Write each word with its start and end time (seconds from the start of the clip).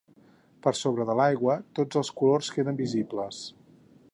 Per 0.67 0.71
sobre 0.77 1.05
de 1.09 1.15
l'aigua, 1.19 1.57
tots 1.81 1.99
els 2.01 2.11
colors 2.21 2.49
queden 2.57 2.81
visibles. 2.81 3.43